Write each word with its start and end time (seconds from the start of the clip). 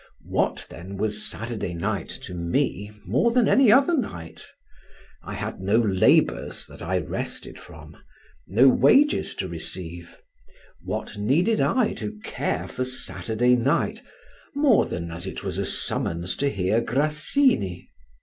What, 0.25 0.65
then, 0.71 0.97
was 0.97 1.21
Saturday 1.29 1.75
night 1.75 2.09
to 2.23 2.33
me 2.33 2.89
more 3.05 3.29
than 3.29 3.47
any 3.47 3.71
other 3.71 3.95
night? 3.95 4.43
I 5.21 5.35
had 5.35 5.59
no 5.61 5.77
labours 5.77 6.65
that 6.65 6.81
I 6.81 6.97
rested 6.97 7.59
from, 7.59 7.95
no 8.47 8.67
wages 8.67 9.35
to 9.35 9.47
receive; 9.47 10.17
what 10.83 11.19
needed 11.19 11.61
I 11.61 11.93
to 11.97 12.17
care 12.23 12.67
for 12.67 12.83
Saturday 12.83 13.55
night, 13.55 14.01
more 14.55 14.87
than 14.87 15.11
as 15.11 15.27
it 15.27 15.43
was 15.43 15.59
a 15.59 15.65
summons 15.65 16.35
to 16.37 16.49
hear 16.49 16.81
Grassini? 16.81 17.87